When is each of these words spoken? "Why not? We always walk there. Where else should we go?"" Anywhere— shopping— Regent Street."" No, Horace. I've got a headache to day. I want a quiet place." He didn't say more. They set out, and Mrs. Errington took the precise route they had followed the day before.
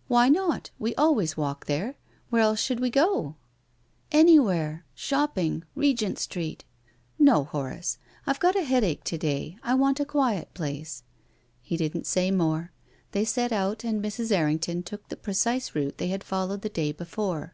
"Why 0.08 0.30
not? 0.30 0.70
We 0.78 0.94
always 0.94 1.36
walk 1.36 1.66
there. 1.66 1.96
Where 2.30 2.40
else 2.40 2.58
should 2.58 2.80
we 2.80 2.88
go?"" 2.88 3.36
Anywhere— 4.22 4.86
shopping— 4.94 5.62
Regent 5.74 6.18
Street."" 6.18 6.64
No, 7.18 7.44
Horace. 7.44 7.98
I've 8.26 8.40
got 8.40 8.56
a 8.56 8.62
headache 8.64 9.04
to 9.04 9.18
day. 9.18 9.58
I 9.62 9.74
want 9.74 10.00
a 10.00 10.06
quiet 10.06 10.54
place." 10.54 11.02
He 11.60 11.76
didn't 11.76 12.06
say 12.06 12.30
more. 12.30 12.72
They 13.12 13.26
set 13.26 13.52
out, 13.52 13.84
and 13.84 14.02
Mrs. 14.02 14.32
Errington 14.32 14.82
took 14.84 15.06
the 15.10 15.18
precise 15.18 15.74
route 15.74 15.98
they 15.98 16.08
had 16.08 16.24
followed 16.24 16.62
the 16.62 16.70
day 16.70 16.90
before. 16.90 17.52